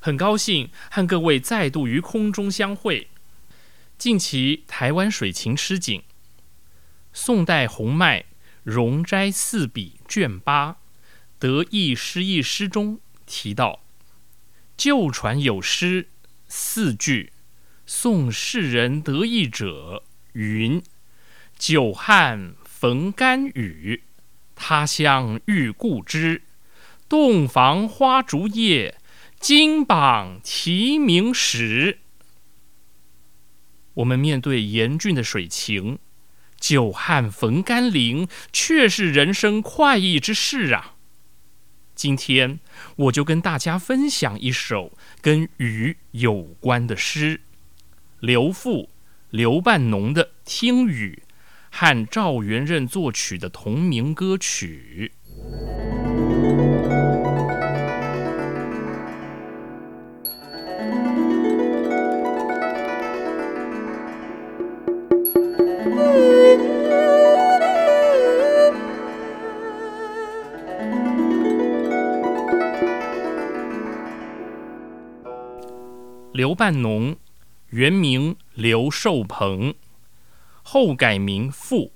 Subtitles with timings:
[0.00, 3.08] 很高兴和各位再度于空中相会。
[3.98, 6.02] 近期台湾水情吃紧，
[7.12, 8.20] 宋代洪迈
[8.64, 10.72] 《容斋四笔》卷八
[11.38, 13.84] 《得意诗意》诗中提到
[14.76, 16.08] ：“旧传有诗
[16.48, 17.32] 四句，
[17.86, 20.82] 宋世人得意者云
[21.56, 24.02] ：‘久旱逢甘雨，
[24.56, 26.42] 他乡遇故知。
[27.08, 28.96] 洞房花烛夜。’”
[29.42, 31.98] 金榜题名时，
[33.94, 35.98] 我们面对严峻的水情，
[36.60, 40.94] 久旱逢甘霖，却是人生快意之事啊！
[41.96, 42.60] 今天
[42.94, 47.40] 我就跟大家分享一首跟雨有关的诗，
[48.20, 48.90] 刘复、
[49.30, 51.24] 刘半农的《听雨》
[51.68, 55.10] 和赵元任作曲的同名歌曲。
[76.34, 77.14] 刘半农，
[77.68, 79.74] 原名刘寿鹏，
[80.62, 81.92] 后改名复，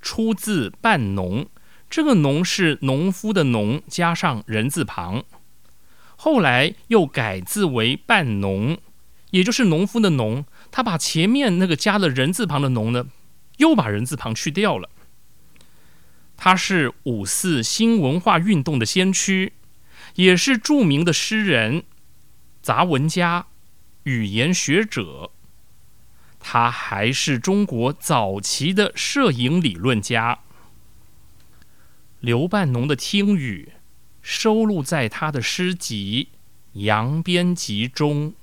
[0.00, 1.46] 出自半农。
[1.88, 5.24] 这个“农”是农夫的“农”，加上人字旁。
[6.16, 8.76] 后来又改字为半农，
[9.30, 10.44] 也就是农夫的“农”。
[10.72, 13.06] 他把前面那个加了人字旁的“农”呢，
[13.62, 14.90] 又把人字旁去掉了。
[16.36, 19.52] 他是五四新文化运动的先驱，
[20.16, 21.84] 也是著名的诗人、
[22.60, 23.46] 杂文家。
[24.02, 25.30] 语言学者，
[26.40, 30.40] 他还是中国早期的摄影理论家。
[32.18, 33.74] 刘半农的《听雨》
[34.20, 36.30] 收录在他的诗集
[36.84, 38.30] 《扬边集》中。《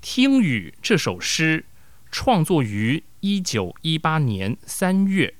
[0.00, 1.64] 听雨》这首诗
[2.10, 5.34] 创作于一九一八年三月。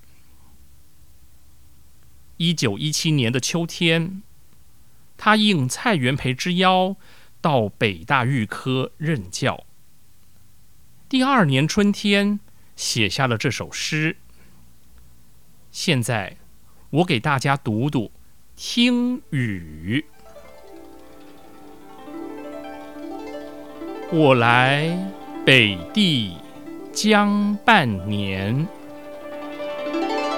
[2.39, 4.23] 一九一七年的秋天，
[5.17, 6.97] 他应蔡元培之邀。
[7.41, 9.65] 到北大预科任教。
[11.09, 12.39] 第二年春天，
[12.77, 14.17] 写下了这首诗。
[15.73, 16.37] 现在，
[16.91, 18.05] 我给大家读读
[18.55, 20.05] 《听雨》。
[24.17, 25.13] 我来
[25.45, 26.37] 北地
[26.93, 28.69] 将半年，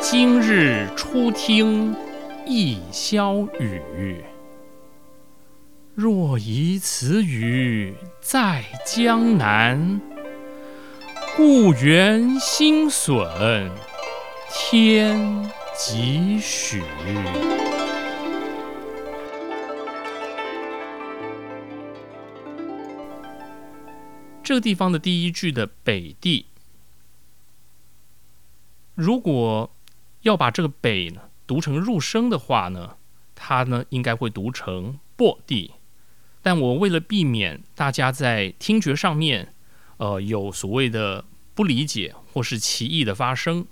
[0.01, 1.95] 今日初听
[2.47, 4.23] 一宵雨。
[5.97, 10.01] 若疑此语在江南，
[11.37, 13.71] 故园心损，
[14.53, 16.83] 天几许。
[24.45, 26.47] 这个地方的第一句的北地，
[28.95, 29.75] 如果
[30.21, 32.99] 要把这个北呢读成入声的话呢，
[33.35, 35.73] 它呢应该会读成薄地。
[36.43, 39.55] 但我为了避免大家在听觉上面，
[39.97, 41.25] 呃，有所谓的
[41.55, 43.67] 不理解或是歧义的发生，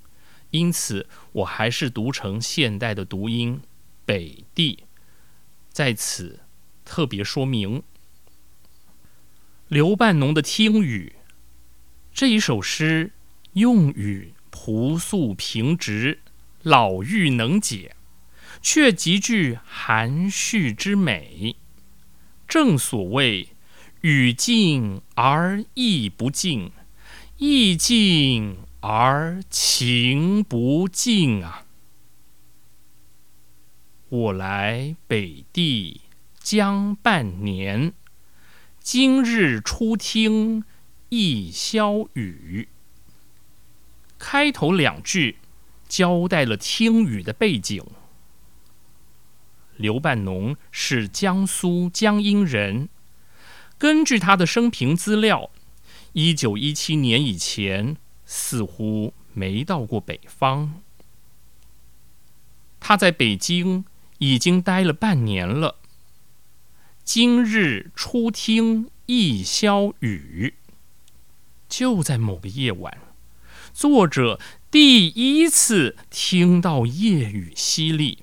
[0.50, 3.60] 因此我还是读成现代的读音
[4.06, 4.84] 北地。
[5.68, 6.40] 在此
[6.82, 7.82] 特别说明。
[9.72, 11.14] 刘半农的《听雨》
[12.12, 13.12] 这一首诗，
[13.54, 16.18] 用语朴素平直，
[16.62, 17.96] 老妪能解，
[18.60, 21.56] 却极具含蓄之美。
[22.46, 23.48] 正所谓
[24.02, 26.70] “语静而意不静，
[27.38, 31.64] 意静而情不静”啊！
[34.10, 36.02] 我来北地
[36.38, 37.94] 将半年。
[38.82, 40.64] 今日初听
[41.08, 42.68] 一宵雨。
[44.18, 45.38] 开头两句
[45.86, 47.80] 交代了听雨的背景。
[49.76, 52.88] 刘半农是江苏江阴人，
[53.78, 55.50] 根据他的生平资料，
[56.14, 57.96] 一九一七年以前
[58.26, 60.82] 似乎没到过北方。
[62.80, 63.84] 他在北京
[64.18, 65.76] 已经待了半年了。
[67.04, 70.54] 今日初听一宵雨，
[71.68, 72.96] 就在某个夜晚，
[73.72, 74.40] 作者
[74.70, 78.18] 第一次听到夜雨淅沥。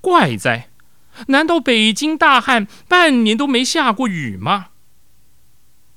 [0.00, 0.70] 怪哉，
[1.28, 4.70] 难道北京大旱半年都没下过雨吗？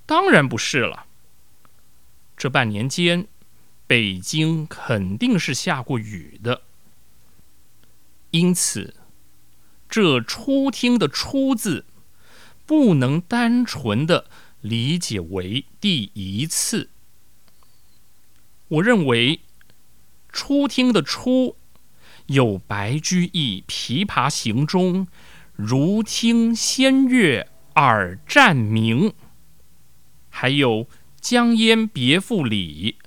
[0.06, 1.06] 当然不是了。
[2.36, 3.28] 这半年间，
[3.88, 6.64] 北京肯定是下过雨的，
[8.32, 8.94] 因此。
[9.90, 11.86] 这初听的“初”字，
[12.66, 14.26] 不能单纯的
[14.62, 16.90] 理解为第一次。
[18.68, 19.42] 我认为，
[20.32, 21.56] 初听的“初”
[22.28, 25.08] 有白居易《琵琶行》中
[25.56, 29.14] “如听仙乐耳暂明”，
[30.30, 30.90] 还有
[31.22, 32.98] “江淹别赋”里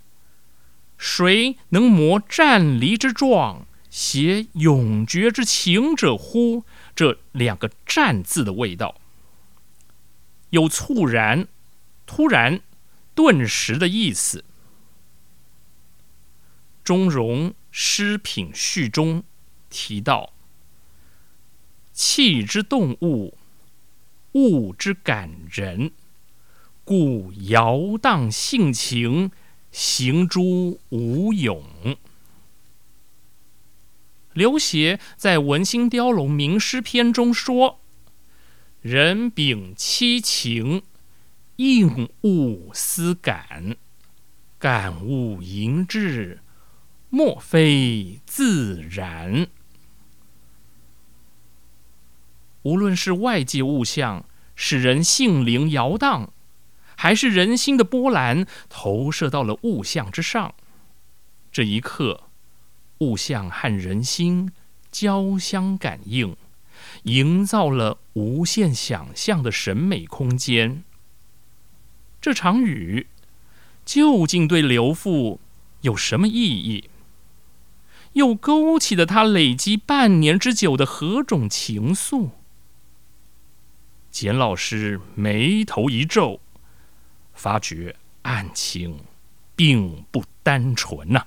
[0.96, 6.64] “谁能磨战离之状，写永绝之情者乎？”
[6.96, 9.00] 这两个“战”字的味道，
[10.50, 11.46] 有猝然、
[12.06, 12.60] 突然、
[13.14, 14.44] 顿时的意思。
[16.82, 19.22] 钟嵘《诗品序》中
[19.68, 20.32] 提到
[21.92, 23.36] ：“气之动物，
[24.32, 25.92] 物之感人，
[26.82, 29.30] 故摇荡性情，
[29.70, 31.62] 行诸无永。”
[34.38, 37.80] 刘勰在《文心雕龙名诗篇》中说
[38.80, 40.84] ：“人秉七情，
[41.56, 43.74] 应物思感，
[44.56, 46.38] 感物盈志，
[47.10, 49.48] 莫非自然。”
[52.62, 54.24] 无论是外界物象
[54.54, 56.32] 使人性灵摇荡，
[56.94, 60.54] 还是人心的波澜投射到了物象之上，
[61.50, 62.27] 这一刻。
[62.98, 64.52] 物象和人心
[64.90, 66.36] 交相感应，
[67.04, 70.82] 营造了无限想象的审美空间。
[72.20, 73.06] 这场雨
[73.84, 75.40] 究竟对刘父
[75.82, 76.90] 有什么意义？
[78.14, 82.30] 又勾起了他累积半年之久的何种情愫？
[84.10, 86.40] 简老师眉头一皱，
[87.34, 88.98] 发觉案情
[89.54, 91.26] 并不单纯呐。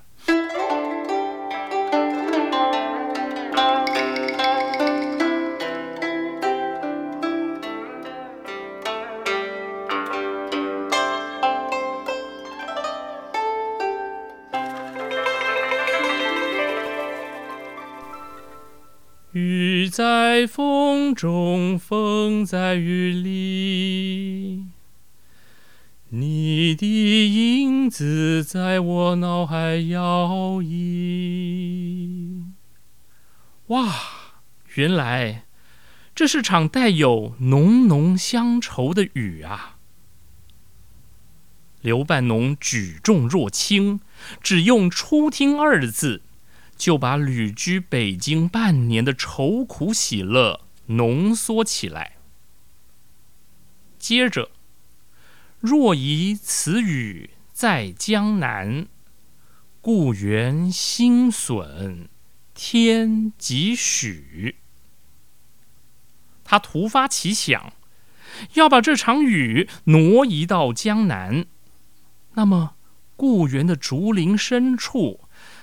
[19.92, 24.68] 在风中，风在雨里，
[26.08, 26.86] 你的
[27.28, 32.44] 影子在我脑海摇曳。
[33.68, 33.94] 哇，
[34.76, 35.44] 原来
[36.16, 39.76] 这是场带有浓浓乡愁的雨啊！
[41.82, 44.00] 刘半农举重若轻，
[44.42, 46.22] 只用“初听”二字。
[46.82, 52.18] 就把旅居北京半年的愁苦喜乐浓缩起来。
[54.00, 54.50] 接着，
[55.60, 58.88] 若疑此语在江南，
[59.80, 62.08] 故园新损，
[62.56, 64.56] 天几许。
[66.44, 67.74] 他突发奇想，
[68.56, 71.46] 要把这场雨挪移到江南。
[72.34, 72.74] 那么，
[73.16, 75.20] 故园的竹林深处，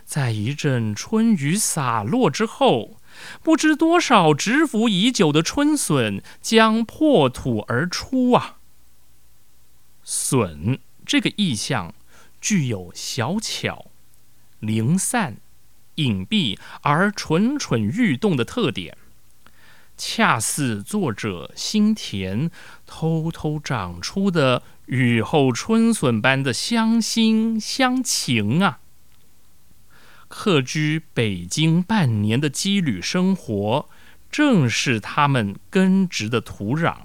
[0.08, 2.96] 在一阵春雨洒落之后，
[3.42, 8.56] 不知多少蛰伏已久的春笋将破土而出啊！
[10.02, 11.94] 笋这个意象，
[12.40, 13.90] 具有小巧、
[14.60, 15.36] 零散、
[15.96, 18.96] 隐蔽而蠢蠢欲动的特点，
[19.98, 22.50] 恰似作者心田
[22.86, 28.80] 偷偷长出的雨后春笋般的乡心乡情啊！
[30.28, 33.88] 客居北京半年的羁旅生活，
[34.30, 36.99] 正是他们根植的土壤。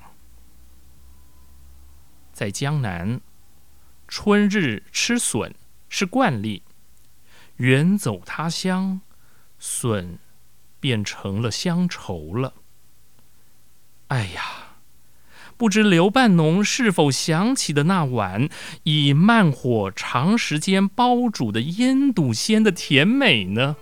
[2.34, 3.22] 在江南，
[4.08, 5.56] 春日吃笋
[5.88, 6.64] 是惯例；
[7.58, 9.02] 远走他乡，
[9.58, 10.20] 笋
[10.80, 12.56] 变成了乡愁了。
[14.08, 14.73] 哎呀！
[15.64, 18.50] 不知刘半农是否想起的那碗
[18.84, 23.78] 以慢火长时间煲煮的腌笃鲜的甜美呢？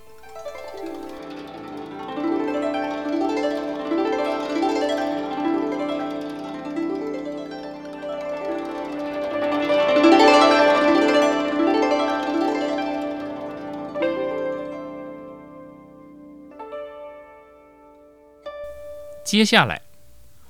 [19.24, 19.82] 接下来，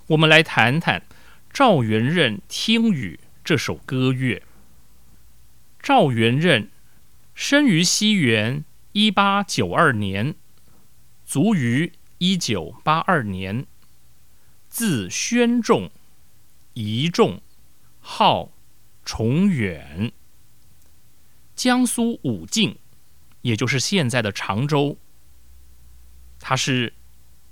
[0.08, 1.02] 我们来谈谈。
[1.52, 4.42] 赵元任《听雨》这首歌乐。
[5.82, 6.70] 赵元任
[7.34, 10.34] 生于西元一八九二年，
[11.26, 13.66] 卒于一九八二年，
[14.70, 15.90] 字宣仲，
[16.72, 17.42] 仪仲，
[18.00, 18.50] 号
[19.04, 20.10] 重远，
[21.54, 22.78] 江苏武进，
[23.42, 24.96] 也就是现在的常州。
[26.40, 26.94] 他是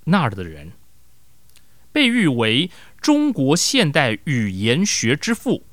[0.04, 0.73] 那儿的人，
[1.92, 2.71] 被誉为。
[3.00, 5.64] 中国现代语言学之父，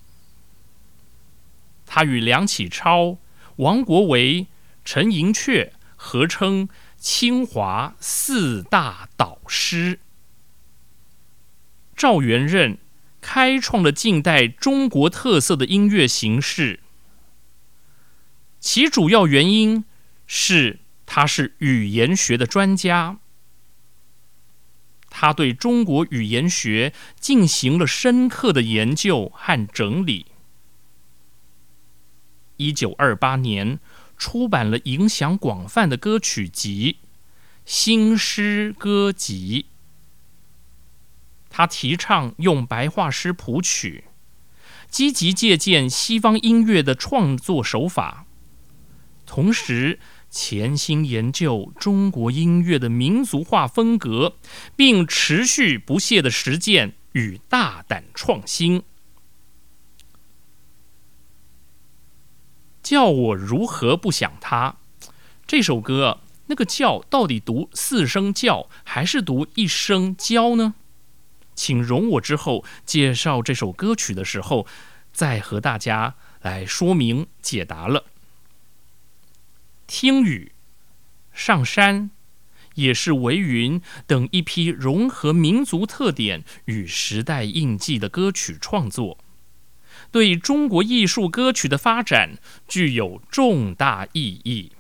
[1.86, 3.18] 他与梁启超、
[3.58, 4.48] 王国维、
[4.86, 10.00] 陈寅恪合称清华四大导师。
[11.96, 12.78] 赵元任
[13.20, 16.80] 开创了近代中国特色的音乐形式，
[18.60, 19.84] 其主要原因
[20.26, 23.20] 是他是语言学的专家。
[25.20, 30.28] 他对中国语言学进行了深刻的研究和整理。
[32.58, 33.80] 一九二八年
[34.16, 36.98] 出版了影响广泛的歌曲集
[37.66, 39.66] 《新诗歌集》。
[41.50, 44.04] 他提倡用白话诗谱曲，
[44.88, 48.28] 积极借鉴西方音乐的创作手法，
[49.26, 49.98] 同时。
[50.30, 54.36] 潜心研究中国音乐的民族化风格，
[54.76, 58.84] 并持续不懈的实践与大胆创新。
[62.84, 64.78] 叫我如何不想他？
[65.46, 70.76] 这首歌那个叫到底读四声叫还是读一声教呢？
[71.56, 74.68] 请容我之后介绍这首歌曲的时候，
[75.12, 78.06] 再和大家来说明解答了。
[79.88, 80.52] 听雨，
[81.32, 82.12] 上山，
[82.76, 89.18] 也是维云等一批融合民族特点与时代印记的歌曲创作，
[90.12, 94.74] 对中国艺术歌曲的发展具有重大意义。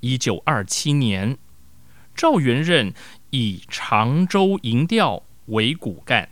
[0.00, 1.38] 一九二七年，
[2.14, 2.92] 赵元任
[3.30, 6.28] 以常州吟调为骨干，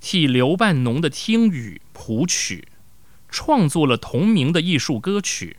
[0.00, 2.68] 替刘半农的《听雨》谱曲。
[3.38, 5.58] 创作了同名的艺术歌曲，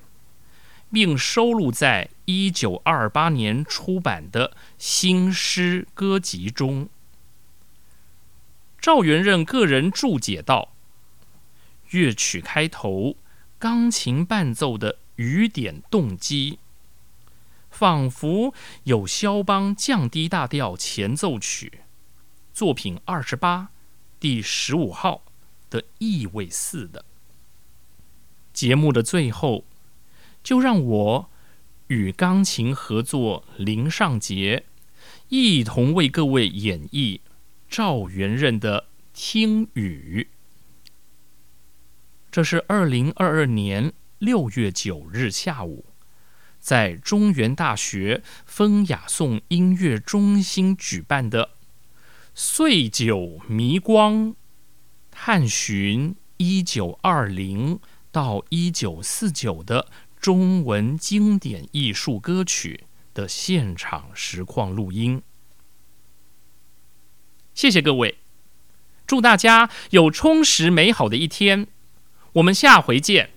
[0.91, 6.89] 并收录在一九二八年出版的新诗歌集中。
[8.81, 10.73] 赵元任个人注解道
[11.91, 13.15] ：“乐曲开头，
[13.59, 16.57] 钢琴伴奏的雨点动机，
[17.69, 18.55] 仿佛
[18.85, 21.81] 有肖邦降低大调前奏曲
[22.51, 23.69] 作品二十八
[24.19, 25.21] 第十五号
[25.69, 27.05] 的意味似的。”
[28.57, 29.65] 节目的最后，
[30.41, 31.29] 就让我
[31.89, 34.65] 与钢琴合作林尚杰
[35.29, 37.19] 一同为各位演绎
[37.69, 38.81] 赵元任的
[39.13, 40.29] 《听雨》。
[42.31, 45.85] 这是二零二二年六月九日下午，
[46.59, 51.51] 在中原大学风雅颂音乐中心举办的
[52.33, 54.35] “岁酒迷光，
[55.11, 57.79] 探寻一九二零
[58.11, 59.87] 到一九四九的
[60.19, 65.21] 中文经典艺术歌曲的现场实况录音。
[67.53, 68.17] 谢谢各位，
[69.07, 71.67] 祝大家有充实美好的一天，
[72.33, 73.31] 我们下回见。